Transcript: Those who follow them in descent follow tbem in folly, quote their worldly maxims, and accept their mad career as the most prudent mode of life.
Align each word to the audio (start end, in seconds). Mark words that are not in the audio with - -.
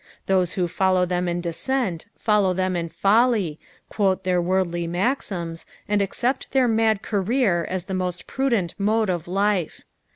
Those 0.25 0.53
who 0.53 0.67
follow 0.67 1.05
them 1.05 1.27
in 1.27 1.41
descent 1.41 2.07
follow 2.17 2.55
tbem 2.55 2.75
in 2.75 2.89
folly, 2.89 3.59
quote 3.87 4.23
their 4.23 4.41
worldly 4.41 4.87
maxims, 4.87 5.63
and 5.87 6.01
accept 6.01 6.49
their 6.53 6.67
mad 6.67 7.03
career 7.03 7.67
as 7.69 7.85
the 7.85 7.93
most 7.93 8.25
prudent 8.25 8.73
mode 8.79 9.11
of 9.11 9.27
life. 9.27 9.81